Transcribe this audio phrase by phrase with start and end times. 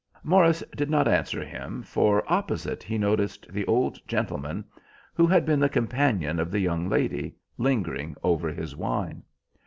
[0.23, 4.65] Morris did not answer him, for opposite he noticed the old gentleman,
[5.13, 9.21] who had been the companion of the young lady, lingering over his wine.